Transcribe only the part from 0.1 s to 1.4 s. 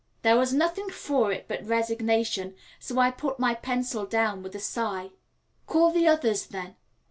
There was nothing for